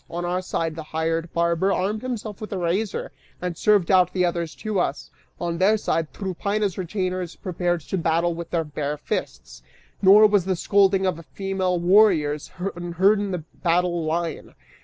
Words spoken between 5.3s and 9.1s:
on their side, Tryphaena's retainers prepared to battle with their bare